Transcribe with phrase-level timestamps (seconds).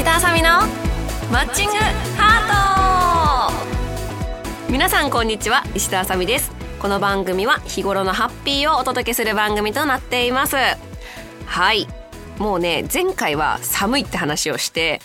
[0.00, 0.48] 石田あさみの
[1.30, 1.74] マッチング
[2.16, 3.52] ハー
[4.66, 4.72] ト。
[4.72, 6.52] 皆さんこんにちは石田あさみです。
[6.80, 10.56] この番組は日頃のハッピーをお届けする番組となっています。
[11.44, 11.86] はい。
[12.38, 15.02] もうね前回は寒いって話をして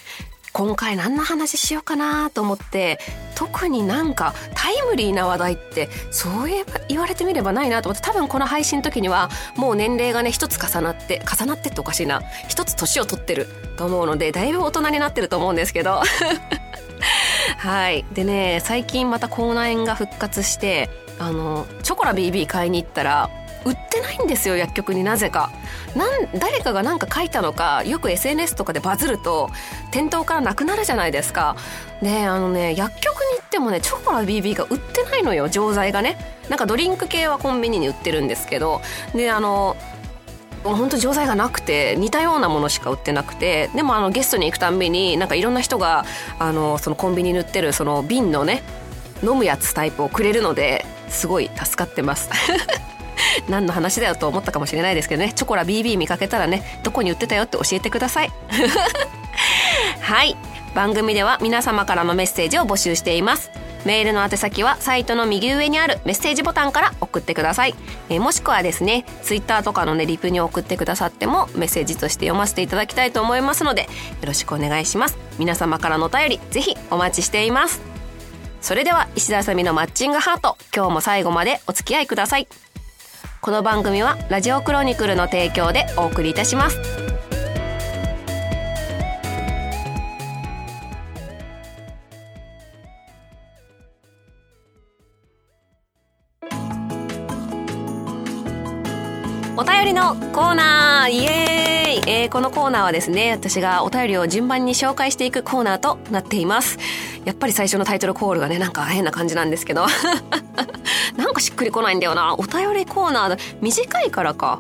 [0.56, 2.98] 今回何の話しようかなと思って
[3.36, 12.22] 特になんかタイムリーな話題ってそういえば言われてみればないなと思って多分この配信の時にはもう年齢がね一つ重なって重なってっておかしいな。
[12.48, 16.02] 一つ年を取ってると思うのでだいぶ大人になってると思うんですけど。
[17.60, 18.06] はい。
[18.14, 23.30] でね最近また口内炎が復活してあのチョコラ BB 買いに行ったら
[23.66, 25.52] 売ってないんですよ薬局になぜか。
[25.96, 29.50] なん誰かが何か書いたのかよく SNS とかでバズると
[29.92, 31.56] 店頭からなくなるじゃないですか。
[32.02, 36.18] であのね薬局に行ってもねチョコラ BB が売ってないのよ錠剤がね。
[36.50, 38.82] なんかドリンク系はコンビニに売ってるんですけど。
[39.14, 39.76] であの
[40.64, 43.70] 本当錠剤がなくて似たようなものしか売ってなくて。
[43.76, 46.06] でもあのゲストに行くたんびになんかいろんな人が
[46.40, 48.64] あのそのコンビニに売ってるその瓶のね
[49.24, 52.30] 飲むやつタイプをくれるのですごい助かってます。
[53.50, 55.34] 何の話だよと思ったかもしれないですけどね。
[55.34, 58.32] チョコラ BB 見かけたらねどこに売ってたよって教えてください。
[60.02, 60.36] はい。
[60.74, 63.50] 番組では皆様からのメッセージを募集しています。
[63.86, 67.76] メールの宛先はサイトの右上にあるメッセージボタンから送ってください、
[68.10, 73.88] えー、もしくはですねツイッターとかのねリプに送ってくださってもメッセージとして読ませていただきたいと思いますのでよ
[74.24, 75.18] ろしくお願いします。
[75.38, 77.82] 皆様からのお便りぜひお待ちしています。
[78.60, 82.48] それでは石田あさみのマッチングハート今日も最後までお付き合いください。
[83.46, 86.80] この番組はラジオクロニクルの提供でお送りいたします。
[99.56, 106.80] お便りのコーナーイエーイ、えー、このコーナーはですね私がお便りを順番に紹介していくコーナーとなっています。
[107.26, 109.86] やっぱり最初のタイトルコールがねなんか変な感じなんですけど。
[111.18, 112.36] なんかしっくりこないんだよな。
[112.36, 114.60] お便りコーナー短いからか。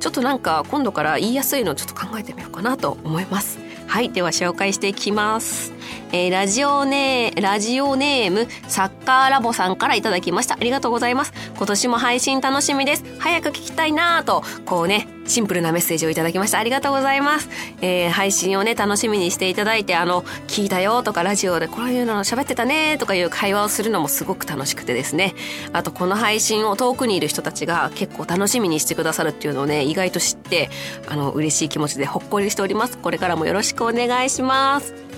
[0.00, 3.58] ちょっとなんか今度から言いやすいのちょっと考えてみようかなと思います。
[3.86, 5.72] はいでは紹介していきます。
[6.12, 10.54] えー、ラジオネー、ラジオネーム、サッカーラボさんからいただきました。
[10.54, 11.32] ありがとうございます。
[11.56, 13.04] 今年も配信楽しみです。
[13.18, 16.58] 早く聞きたいなぁと、こうね、シンプルなメッセージをいただきました。
[16.58, 17.48] ありがとうございます。
[17.80, 25.34] えー、配信をね、楽しみにしていただいて、あの、聞いたよとか、ラジオでこういうの喋ってたねとかいう会話をするのもすごく楽しくてですね。
[25.72, 30.70] あと、この配信を遠くにいる人たちが結構楽しみにしてくださるっていうのをね、意外と知って、
[31.08, 32.98] あの、嬉しい気持ちでほっこりしております。
[32.98, 35.09] これからもよろしくお願いします。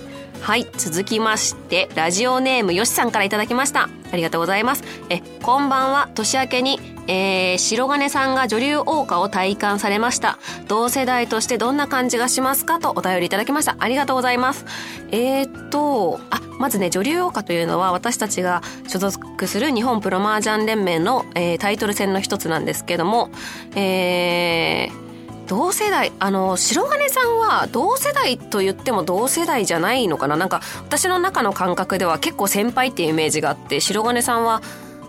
[0.43, 3.87] はい続きましてラジオネームよしさんからいただきました。
[4.11, 4.83] ありがとうございます。
[5.09, 6.09] えこんばんは。
[6.15, 10.37] 年明けにえー、白金さんが女流王家を体感されました。
[10.67, 12.79] 同世代としてどんな感じがしますか？
[12.79, 13.77] とお便りいただきました。
[13.79, 14.65] ありがとうございます。
[15.11, 23.29] えー、っとあまずね女流王家というのは私たちが所属する日本プロ麻雀連盟の、えー、タイトル戦の一つなんですけども
[23.75, 25.02] えー
[25.47, 30.37] 同世代あの白金さんは同世代と言っても同世代じゃないのかな？
[30.37, 34.61] なんか私の中の感覚では結構先輩っていうイメージがあって白金さんは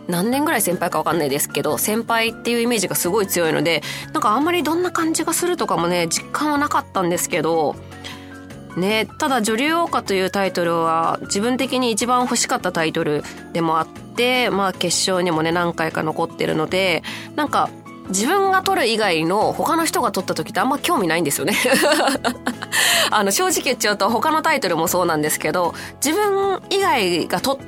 [0.06, 7.74] 何年ぐらい先輩か分かんないですけど先輩っていうイメージがすごい強いのでなんかあんまりどんな感じがするとかもね実感はなかったんですけど
[8.76, 13.22] ねただ女流王家というタイトルは自分的に一番欲しかったタイトル
[13.52, 17.02] でもあってまあ決勝にもね何回か残ってるので
[17.34, 17.70] なんか
[18.08, 21.54] 自分が取る以外の他の人が取った時ってあんま興味ないんですよね。
[23.10, 27.58] あの正直言っちゃうと他のタイトルもそうなんですけど自分以外が取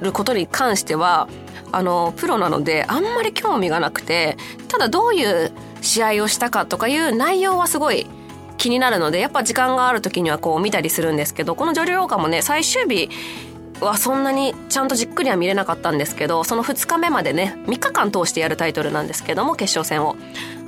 [0.00, 1.28] ることに関しては
[1.72, 4.36] あのプロなのであんまり興味がなくて
[4.68, 8.06] ただどういう試合をしたかとかいう内容はすごい
[8.56, 13.08] 気になるのでやっぱ時間がある時にはこう見たりするんですけどこの女流王家もね最終日
[13.80, 20.16] はそんなにちゃんとじっくりは見れなかったんですけどその2日目までね3日間通してやるタイトルなんですけども決勝戦を。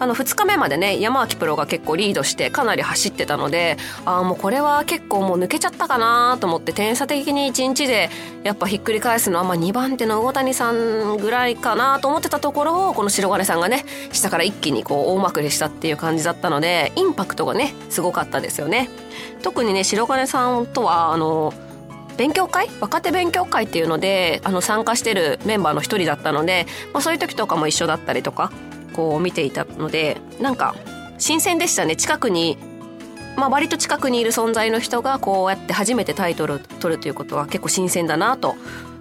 [0.03, 3.77] あの2日目までね山脇プロが結構リードしてかなり走ってたので
[4.07, 8.09] ああもうこれは結構もう抜けちゃったかなと思って点差的に1日で
[8.43, 18.89] やっぱひっくり返すのはまあ2番手の魚谷さんぐらいかなと思ってたところをこの白金さんがね下から一気にこう大まくりしたっていう感じだったのでインパクトがねすごかったですよね。
[19.43, 21.53] 特にね白金さんとはあの
[22.21, 22.69] 勉強会？
[22.81, 28.53] 若手勉強会っていうのであの参加してるメンバーの一人だったので、まあ、そういう時とかも一緒だったりとか
[28.93, 30.75] こう見ていたのでなんか
[31.17, 31.97] 新鮮でしたね。
[31.97, 32.59] 近くに
[33.39, 38.55] まあ割と近くにいる存在の人がこうやって初めてタイトルを取るということは結構新鮮だなと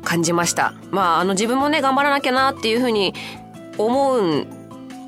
[0.06, 0.74] 感じました。
[0.90, 3.14] まああの自分もね頑張らなきゃなっていうふうに
[3.78, 4.48] 思うん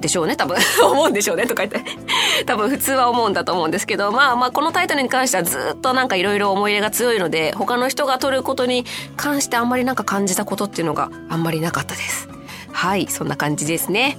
[0.01, 0.35] でしょうね。
[0.35, 1.47] 多分 思うんでしょうね。
[1.47, 1.91] とか言って。
[2.45, 12.27] 多分普通は思うんだと思うんですけどまあまあこのタイトルに関してはずっとなんかいろいろ思い入れが強いので他の人が取ることに関してあんまりなんか感じたことっていうのがあんまりなかったです。
[12.71, 14.17] はいそんな感じですね。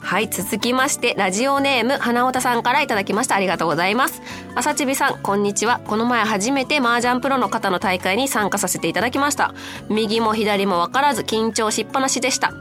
[0.00, 3.36] はい続きましてラジオネーム花尾田さんからいただきました。
[3.36, 4.22] ありがとうございます。
[4.54, 5.80] 朝ちびさんこんにちは。
[5.86, 9.54] この前初めて麻雀プロの方の大会に参加させていただきました。
[9.88, 12.52] 右も左も分からず緊張しっぱなしでした。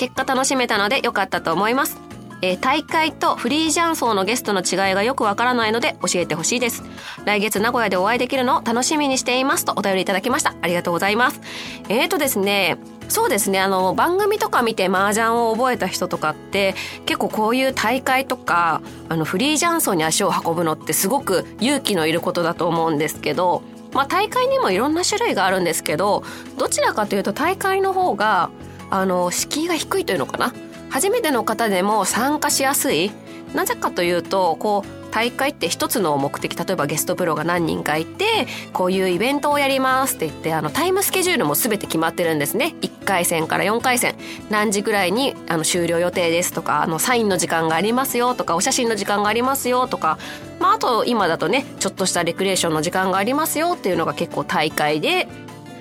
[0.00, 2.00] 結果楽しめたので良かったと思います
[2.42, 6.82] えー、大会とフリージャンソーのゲストの違いがよくわからないので教えてほしいです。
[7.26, 10.54] 来月名古屋でお会いできるのを楽しみにしていますとお便りいただきました。
[10.62, 11.42] ありがとうございます。
[11.90, 12.78] えーとですね、
[13.10, 16.74] そうですねあの番組とか見て麻雀を覚えた人とかって
[17.04, 18.80] 結構こういう大会とか
[19.10, 23.62] あのフリージャンソーに足を運ぶのってすごく勇気のいることだと思うんですけど、
[23.92, 26.22] まあ、大会にもいろんな種類があるんですけど
[26.56, 28.50] どちらかというと大会の方が
[28.90, 30.52] あの敷居が低いというのかな？
[30.90, 33.10] 初めての方でも参加しやすい。
[33.54, 42.76] なぜかというとこう大会って一つの目的例えばゲストプロが何人かいてこういうイベントをやりますって言ってあのタイムスケジュールも全て決まってるんですね。
[42.80, 44.14] 1回戦から4回戦。
[44.50, 50.18] 何時ぐらいにあの終了予定ですとかあのサインの時間がありますよとかお写真の時間がありますよとか、
[50.60, 55.26] まあ、あと今だとねちょっとしたレクリエーションの時間がありますよっていうのが結構大会で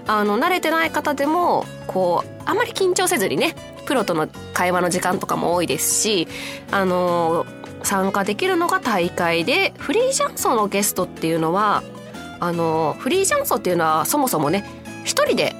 [0.09, 3.53] あの慣れてない方でもこうあまり緊張せずにね
[3.85, 6.27] プロとの会話の時間とかも多いですし
[6.71, 7.45] あの
[7.83, 11.83] 参加できるのが大会でフリージャンソーのゲストっていうのは
[12.39, 14.65] あのフリージャンソーっていうのはそもそもね
[15.03, 15.53] 一人で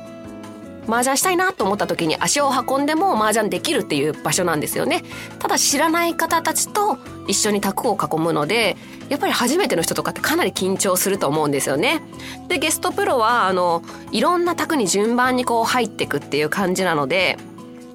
[0.88, 5.04] 麻雀したいなと思った時に足を運んでも麻雀できるっていう場所なんですよね。
[5.38, 6.98] ただ知らない方たちと
[7.28, 8.76] 一緒に卓を囲むので
[9.10, 12.02] やっぱり初めての人とかってかなり緊張すると思うんですよね。
[12.48, 17.38] でゲストプロはあのいろんな卓に順番にこう入っていくっていう感じなので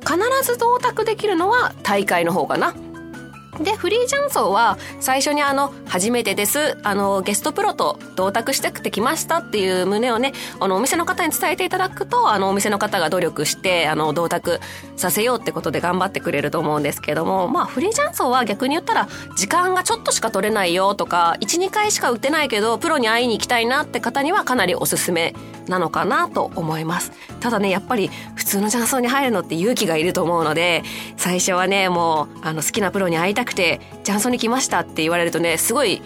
[0.00, 2.74] 必ず同卓できるのは大会の方かな。
[3.60, 6.76] でフリージャンソーは最初にあの初めてです。
[6.82, 14.60] あのゲストプロと同卓してきてきましたっていう旨をねあのお店の方に伝えていただくとあのお店の方が努力してあの同卓
[14.96, 25.34] させようってことで頑張ってくれると思うんですけどもまあフリージャンソーは逆に言ったら時間がちょっとしか取れないよとか12回しか売ってないけどプロに会いに行きたいなって方にはかなりおすすめ
[25.68, 27.12] なのかなと思います。
[27.40, 30.82] ただねやっぱり普通のジャンソーに入るのって勇気がいると思うので
[31.16, 36.02] 最初はねもうあの好きなプロに会いたくてジャンソーに来ましたって言われるとねすごい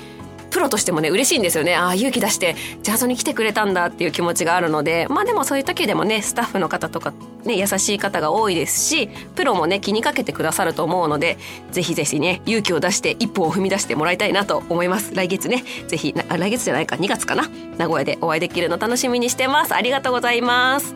[0.51, 1.75] プロとしてもね嬉しいんですよね。
[1.75, 7.13] ああ勇気出してジャンソーに来てくれたんだっていう気持ちがあるのでまあでもそういう時でもねスタッフの方とか
[7.45, 11.37] ね優しい方が多いですしプロもね気にかけてくださると思うので
[11.71, 15.15] ぜひぜひね勇気を出して一歩を踏み出してもらいたいなと思います。
[15.15, 19.75] 来月ねぜひ来月じゃないか2月かな名古屋でお会いできるの楽しみにしてます。
[19.75, 20.95] ありがとうございます。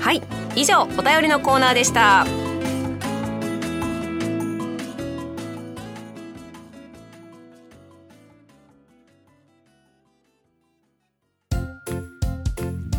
[0.00, 0.22] はい
[0.54, 2.47] 以上お便りのコーナーでした。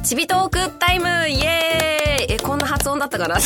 [0.09, 3.37] ちびトークタイムイエーイえ、こんな発音だったかな？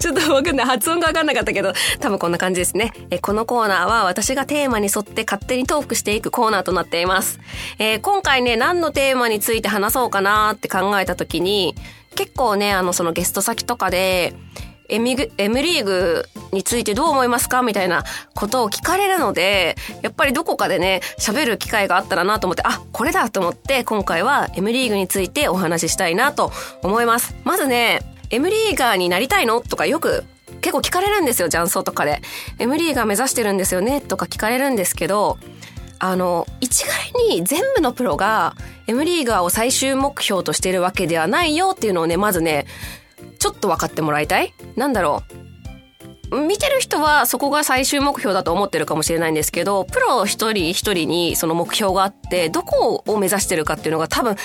[0.00, 0.66] ちょっとわかんない。
[0.66, 2.92] 発音がわかんなかったけど、多分こんな感じですね。
[3.10, 7.38] えこのコーナーは私がテーマに沿って勝手にトークしていくコーナーとなっています。
[7.78, 11.76] えー、今回ね、何のテーマについて話そうかなって考えた時に、
[12.16, 14.34] 結構ね、あの、そのゲスト先とかで、
[14.88, 17.62] M リーグについてどう思いますか？
[17.62, 18.04] みたいな
[18.34, 26.52] ことを聞かれるので、やっぱりどこかでね、喋る機会があったらなと思って、あ、これだと思って、今回は M リーグについてお話ししたいなと
[26.82, 27.36] 思います。
[27.44, 29.60] まずね、M リーガーになりたいの？
[29.60, 30.24] とかよく
[30.62, 32.22] 結構聞かれるんですよ、雀荘とかで。
[32.58, 34.00] M リーガー目指してるんですよね？
[34.00, 35.38] とか聞かれるんですけど、
[35.98, 38.54] あの、一概に全部のプロが
[38.86, 42.66] M リーガーを最終目標としてるわけではないよっていうのをね、まずね、
[43.38, 44.52] ちょっと分かってもらいたい？
[44.76, 45.48] なんだろう？
[46.30, 54.42] 見てる人はそこが最終目標だと思ってるかもしれないんですけど、プロ一人一人にその目標があって、どこを目指してるかっていうのが多分か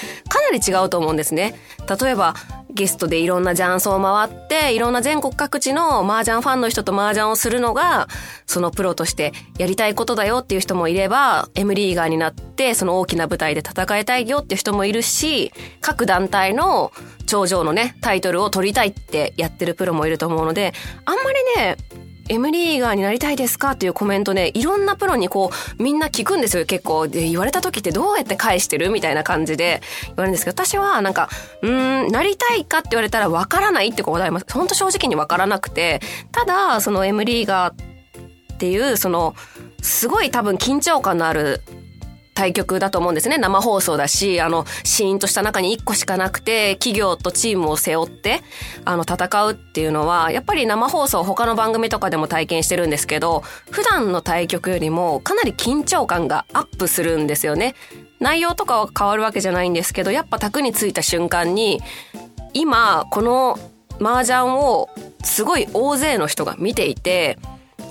[0.50, 1.56] なり違うと思うんですね。
[2.01, 2.36] 例えば、
[2.74, 8.08] ゲストでいろんなジャンソを回って、いろんな全国各地の麻雀ファンの人と麻雀をするのが、
[8.46, 16.92] そのプロとしてやりたいことだよっていう人もいれば、M リーガーになって、その大きな舞台で戦いたいよっていう人もいるし、各団体の
[17.27, 20.74] 頂上のね、タイトルを取りたいってやってるプロもいると思うので、
[21.06, 21.77] あんまりね、
[22.30, 23.72] M リーガーになりたいですか？
[23.72, 27.08] っていうコメントね、いろんなプロにこう、みんな聞くんですよ、結構。
[27.08, 31.30] で、言われた時ってどうやって返してるみたいな感じで言われるんですけど、私はなんか、
[31.62, 34.46] うん、なりたいかって言われたらわからないって答えます。
[34.53, 36.00] 本当正直にわからなくて、
[36.32, 39.36] ただ、その M リーガーっていう、その、
[39.82, 41.62] すごい多分緊張感のある
[42.33, 43.37] 対局だと思うんですね。
[43.37, 48.41] 生放送だし、あの、シーンとした中に1個しかなくて、企業とチームを背負って、
[48.85, 57.75] あの、戦うっていうのは、やっぱり生放送他の番組とかでも体験してるんですけど、普段の対局よりもかなり緊張感がアップするんですよね。
[58.19, 61.81] 内容とかは変わるわけじゃないんですけど、やっぱ卓についた瞬間に、
[62.53, 63.59] 今、この
[64.01, 64.89] 麻雀を
[65.23, 67.37] すごい大勢の人が見ていて、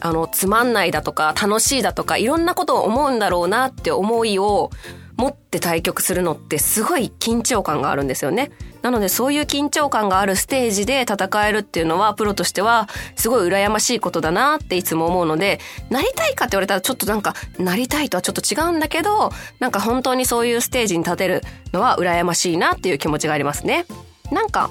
[0.02, 4.71] あの、つまんないだとか、楽しいだとか、いろんなことを思うんだろうなって思いを
[5.16, 8.50] 持って対局するのってすごい緊張感があるんですよね。
[8.82, 19.30] なのでそういう緊張感があるステージで戦えるっていうのはプロとしてはすごい羨ましいことだなっていつも思うので、なりたいかって言われたらちょっとなんか、なりたいとはちょっと違うんだけど、
[19.61, 21.42] なんか本当にそういうステージに立てる
[21.73, 23.87] のは羨ましいなっていう気持ちがありますね。
[24.32, 24.71] なんか、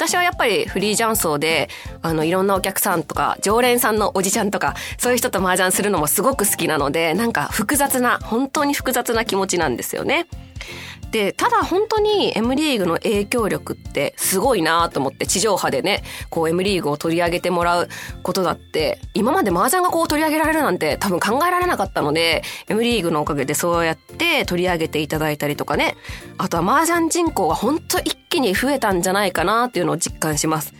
[0.00, 1.68] 私はやっぱりフリージャン層で、
[2.00, 10.26] あの、いろんなお客さんとか、常連さんのおじちゃんとか、そういう人と麻雀するのもすごく好きなので、なんか複雑な、本当に複雑な気持ちなんですよね。
[11.10, 17.88] で、ただ本当に M リーグの影響力ってすごいなと思って地上波でね、こう M リーグを取り上げてもらう
[18.22, 25.96] ことだって、今まで麻雀がこう取り上げられるなんて多分考えられなかったので、M リーグのおかげでそうやって取り上げていただいたりとかね、
[26.38, 30.72] あとは麻雀人口が本当一気に増えたんじゃないかなっていうのを実感します。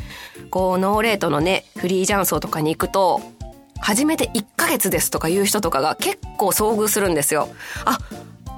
[0.50, 3.21] こう、ノーレートのね、フリージャン層とかに行くと、
[3.80, 7.49] 初めて1ヶ月ですとか言う人とかが結構遭遇するんですよ。
[7.85, 7.99] あ、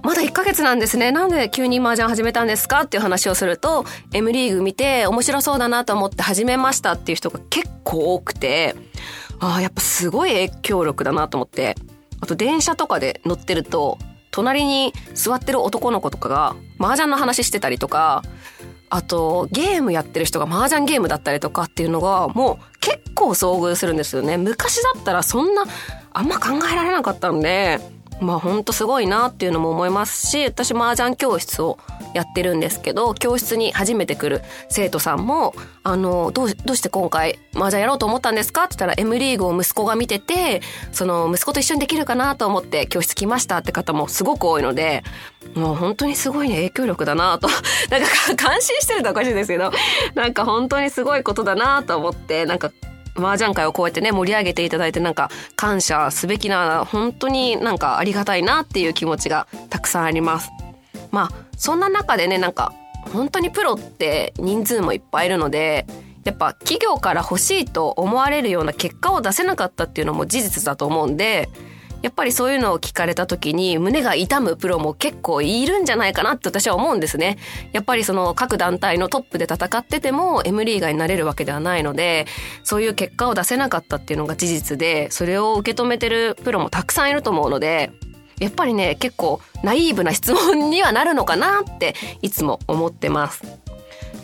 [0.03, 1.13] まだ1ヶ月なんですね。
[1.13, 8.75] なんで急に麻雀始めたんですかっていう話をすると、M リーグ見て面白そうだなと思って始めましたっていう人が結構多くて、
[9.39, 11.77] ああ、やっぱすごい影響力だなと思って。
[12.21, 13.99] あと電車とかで乗ってると、
[14.31, 18.23] 隣に座ってる男の子とかが麻雀の話してたりとか、
[18.95, 24.37] あとゲームやってる人が麻雀ゲームだったりとかっていうのがもう結構遭遇するんですよね。
[24.37, 25.65] 昔だったらそんな
[26.13, 27.81] あんま考えられなかったんで、
[28.21, 31.79] まあほんとすごいなっていうのも思いますし、私麻雀教室を
[32.15, 40.61] やってるんですけど、教室に初めて来る生徒さんも、あの、どう、どうして今回麻雀やろうと思ったんですかって言ったら M リーグを息子が見てて、
[40.93, 45.03] その息子と一緒にできるかなと思って教室来ましたって方もすごく多いので、
[45.55, 47.49] もう本当にすごいね、影響力だなと。
[47.91, 49.73] なんか感心してるとおかしいですけど、
[50.15, 52.71] なんか本当にすごいことだなと思って、なんか
[53.15, 60.51] 麻雀界をこうやってね、盛り上げていただいてなんか感謝すべきな、本当になんかありがたいなっていう気持ちがたくさんあります。
[61.11, 62.73] まあ、そんな中でね、なんか
[63.13, 65.87] 本当にプロって人数もいっぱいいるので、
[66.25, 71.49] やっぱ企業から欲しいと思われるような結果を出せなかったっていうのも事実だと思うんで、
[72.03, 77.39] やっぱりそういうのを聞かれた時に胸が痛むプロも結構いるんじゃないかなって私は思うんですね。
[77.73, 82.27] やっぱりその各団体のトップで戦ってても M リーガーになれるわけではないので、
[82.65, 87.93] そういう結果を出せなかったっていうのが事実で、それを受け止めてるプロもたくさんいると思うので、
[88.41, 93.45] やっぱりね、結構ナイーブな質問にはなるのかなっていつも思ってます。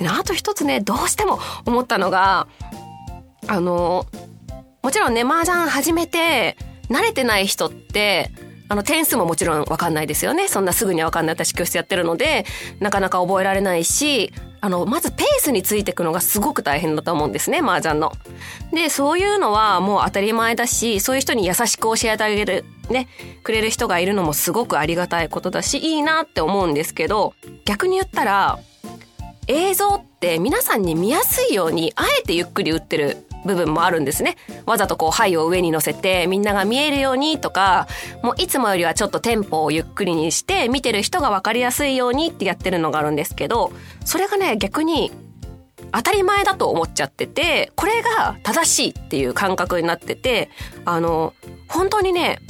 [0.07, 2.49] あと一つね、どうしても思ったのが、
[3.47, 4.07] あの、
[4.83, 6.57] もちろんね、麻雀始めて、
[6.91, 8.31] 慣れてない人って、
[8.69, 10.47] あの、点数ももちろんわかんないですよね。
[10.49, 12.45] そんなすぐにはわかんない私教室やってるので、
[12.81, 18.13] なかなか覚えられないし、あの、まずペースについていくのがすごく大変だと思うんですね、麻雀の。
[18.73, 23.09] で、そういうのはもう当たり前だし、そういう人に優しく教えてあげる、ね、
[23.43, 28.59] くれる人がいるのもすごくありがたいことだし、いいなって思うんですけど、逆に言ったら、
[29.47, 34.37] 映像って皆さんに見やすいように、あえてゆっくり打ってる部分もあるんですね。
[34.67, 37.87] わざとこう、牌を上に乗せて、みんなが見えるようにとか、
[38.23, 43.73] もういつもよりはちょっとテンポをゆっくりにして、見てる人がわかりやすいようにってやってるのがあるんですけど、
[44.05, 45.13] それがね、逆に、
[45.93, 50.51] 当たり前だと思っちゃってて、これが正しいっていう感覚になってて、
[50.85, 51.33] あの、
[51.69, 52.41] 本当にね、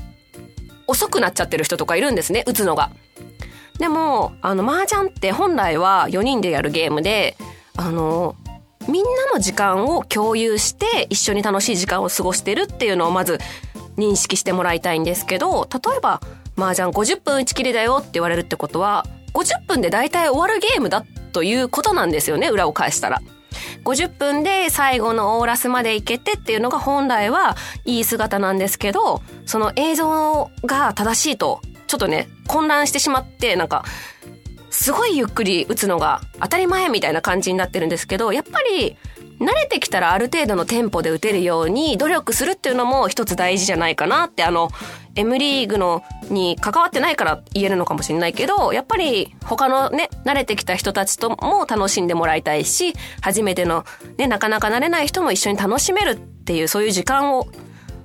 [0.87, 2.91] 遅くなっちゃってる人とかいるんですね、打つのが。
[3.79, 7.37] でも、あの、麻雀って本来は4人でやるゲームで、
[7.77, 8.35] あの、
[8.89, 13.39] みんなの時間を共有して一緒に楽しい時間を過ごしてるっていうのをまず
[13.99, 16.21] 認識してもらいたいんですけど、例えば、
[16.57, 19.05] 麻雀50分打ち切りだよって言われるってことは、
[19.35, 23.21] 50分で大体終わるゲームだということなんですよね、裏を返したら。
[23.85, 33.85] 50分で最後のオーラスまで行けてっていうのが本来はいい姿なんですけど、その映像が正しいと、ちょっとね、混乱してしまって、なんか、
[34.79, 38.97] すごいゆっくり打つのが当たり前みたいな感じになってるんですけど、やっぱり
[39.41, 44.71] 慣れてきたらある程度のテンポで打てるように努力するっていうのも一つ大事じゃないかなってあの
[45.17, 53.85] M リーグのに関わってないから言えるのかもしれないけどやっぱり他のね慣れてきた人たちとも楽しんでもらいたいし初めての
[54.17, 57.49] ねなかなか慣れない人も一緒に楽しめるっていうそういう時間を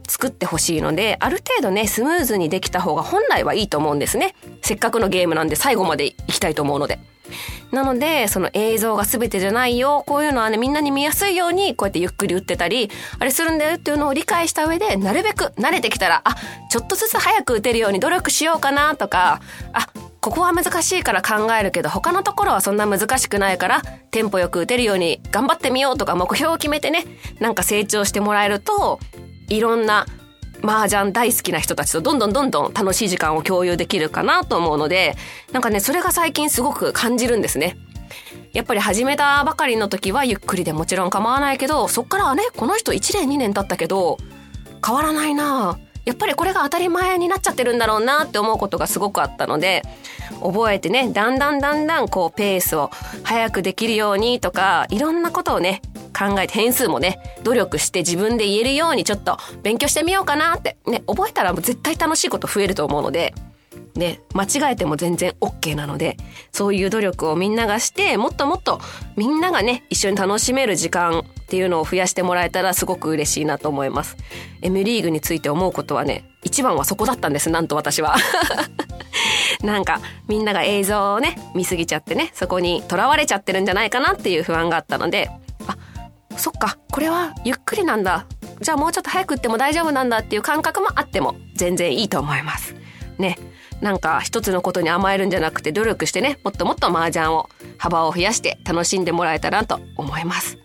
[0.07, 4.35] 作ってほしいので、ある程度ね、スムーズにできた方が本来はいいと思うんですね。
[4.61, 6.99] せっかくのゲームなんで最後まで行きたいと思うので。
[7.71, 10.03] なので、その映像が全てじゃないよ。
[10.05, 16.35] こういうのはね、みんなに見やすいように、こうやってゆっくり打ってたり、あれするんだよっていうのを理解した上で、なるべく慣れてきたら、あ、
[16.69, 19.41] ちょっとずつ早く打てるように努力しようかなとか、
[19.73, 19.87] あ、
[20.21, 23.81] ここは難しいから考えるけど、他のところはそんな難しくないから、
[24.11, 27.05] テンポよく打てるように頑張ってみようとか、目標を決めてね、
[27.39, 28.99] なんか成長してもらえると、
[29.55, 30.05] いろんな
[30.63, 35.15] 麻雀大好きな人たちとどんどんどんどん楽しい時間を共有できるかなと思うので、
[35.51, 37.77] なんかね、それが最近すごく感じるんですね。
[38.53, 44.17] やっぱり始めたばかりの時はゆっくりでもちろん構わないけど、そっからはね、この人1年2年経ったけど、
[44.85, 49.83] 変わらないなやっぱりこれが当たり前になっちゃってるんだろうなって思うことがすごくあったので、
[50.41, 52.91] 覚えてね、だんだんだんだんこうペースを
[53.23, 55.81] 早くできるようにとか、いろんなことをね、
[56.13, 63.33] 考えて変数もね、努力して自分で言えるようにちょっと勉強してみようかなって、ね、覚えたらもう絶対楽しいこと増えると思うので、
[63.95, 66.17] ね、間違えても全然 OK なので、
[66.51, 68.79] そういう努力をみんながして、もっともっと
[69.15, 74.17] みんながね、一緒に楽しめる時間っていうのを増やしてもらえたらすごく嬉しいなと思います。
[74.61, 78.15] M リーグについて思うことはね、一番はそこだったんです、なんと私は。
[79.61, 85.29] なんかみんなが映像をね、見すぎちゃってね、そこにとらわれちゃってるんじゃないかなっていう不安があったので、
[86.37, 88.25] そっかこれはゆっくりなんだ
[88.61, 92.75] じゃあもうちょっと早くっても大丈夫なんだっていう感覚もあっても全然いいと思います。
[93.17, 93.37] ね。
[93.81, 100.57] なんか一つのことに甘えるんじゃなくて努力してね、もっともっと麻雀を幅を増やして楽しんでもらえたらと思います。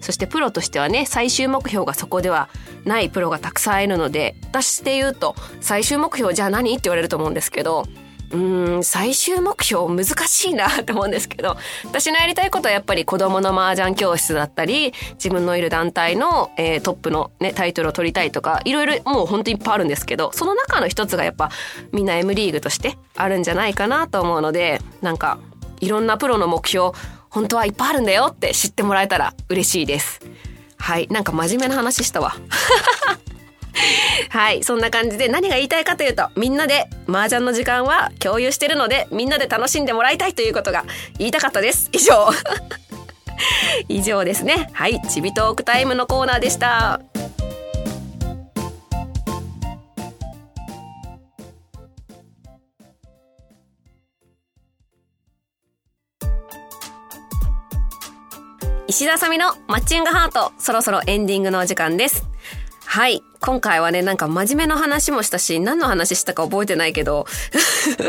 [0.00, 2.48] そしてプロとしてはね、最終目標がそこでは
[2.84, 7.86] ないプロがたくさんいるので、私で言うと最終目標じゃあ何って言われると思うんですけど、
[8.34, 21.50] うん、最終目標難しいなって思うんですけど、 私のやりたいことはやっぱり子供の麻雀教室だったり、自分のいる団体の、えー、トップのね、タイトルを取りたいとか、いろいろもう本当にいっぱいあるんですけど、その中の一つがやっぱ
[21.92, 25.38] みんな M リーグとしてあるんじゃないかなと思うので、なんか
[25.80, 26.90] いろんなプロの目標、
[27.30, 30.20] 本当はいっぱいあるんだよって知ってもらえたら嬉しいです。
[30.76, 32.34] はい、なんか真面目な話したわ。
[34.30, 40.84] はい、そんな感じで何が言いたいかというと、みんなで麻雀の時間は共有してるので、みんなで楽しんでもらいたいということが
[41.18, 41.88] 言いたかったです。
[41.92, 42.28] 以上。
[43.88, 44.70] 以上ですね。
[44.72, 47.00] はい、ちびトークタイムのコーナーでした。
[58.86, 62.28] 石田さみのマッチングハート、そろそろエンディングのお時間です。
[62.86, 63.24] はい。
[63.40, 67.26] 今回はね、なんか真面目な話もしたし、何の話したか覚えてないけど、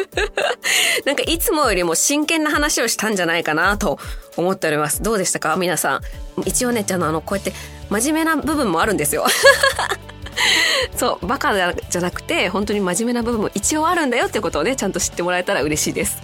[1.06, 4.00] なんかいつもよりも真剣な話をしたんじゃないかなと
[4.38, 5.02] 思っております。
[5.02, 5.56] どうでしたか？
[5.56, 6.02] 皆さん。
[6.46, 7.54] 一応ね、じゃあの、こうやって
[7.90, 9.26] 真面目な部分もあるんですよ。
[10.96, 11.54] そう、バカ
[11.90, 16.18] じゃなくて、本当に真面目な部分も一応あるんだよってことをね、ちゃんと知ってもらえたら嬉しいです。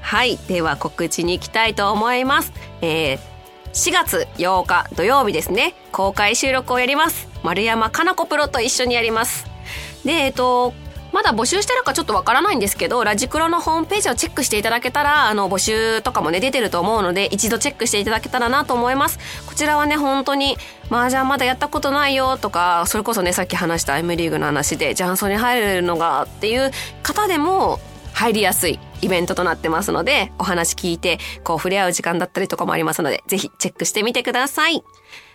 [0.00, 0.38] はい。
[0.48, 2.52] では告知に行きたいと思います。
[2.80, 3.37] えー
[3.72, 7.28] 4月8日土曜日ですね、公開収録をやります。
[7.42, 9.46] 丸山かな子プロと一緒にやります。
[10.04, 10.72] で、えっと、
[11.12, 19.18] まだ募集してるかちょっとわからないんですけど、ラジクロのホームページをチェックしていただけたら、あの、募集とかもね、出てると思うので、一度チェックしていただけたらなと思います。
[19.46, 20.56] こちらはね、本当に、
[20.90, 26.70] 麻雀まだやったことないよとか、それこそね、さっき話した M リーグの話で、ジャンソンに入るのがっていう
[27.02, 27.80] 方でも、
[28.12, 34.82] 入りやすいイベントとなってますので、お話聞いて、こう触れ合う時間だったりとかもありますので、ぜひチェックしてみてください。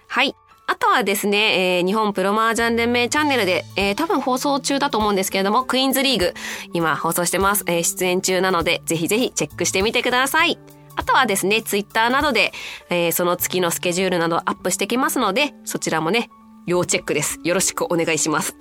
[0.07, 0.35] はい。
[0.65, 6.33] あとはですね、えー、日本プロマージャン連盟チャンネルで、えー、多分放送中だと思うんですけれども、クイーンズリーグ、
[6.71, 7.63] 今放送してます。
[7.67, 10.57] えー、出演中なので、ぜひぜひチェックしてみてください。
[10.95, 12.53] あとはですね、ツイッターなどで、
[12.89, 16.29] えー、その月のスケジュールなどアップしてきますので、そちらもね、
[16.65, 17.39] 要チェックです。
[17.43, 18.55] よろしくお願いします。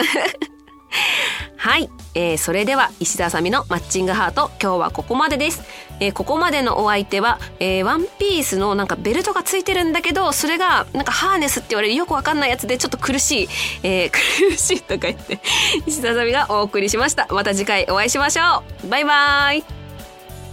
[1.56, 5.62] はい、えー、それでは石田あさみのマッチングハート今日はここまでです、
[6.00, 13.48] えー、ここまでのお相手は、えー、ワンピースのなんかベルトがついてるんだけどそれがなんかハーネスって言われるよくわかんないやつでちょっと苦しい、
[13.84, 15.38] えー、苦しいとか言って
[15.86, 17.28] 石田あさみがお送りしました。
[17.30, 18.88] また次回お会いしましょう。
[18.88, 19.64] バイバイ。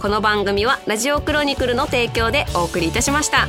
[0.00, 3.48] この番組はラジオクロニクルの提供でお送りいたしました。